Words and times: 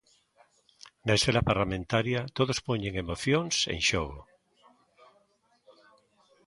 Na 1.05 1.13
escena 1.17 1.47
parlamentaria 1.49 2.21
todos 2.37 2.59
poñen 2.67 2.93
emocións 3.03 3.55
en 3.73 3.79
xogo. 3.89 4.19